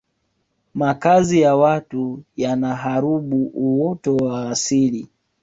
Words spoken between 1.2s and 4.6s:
ya watu yanaharubu uoto wa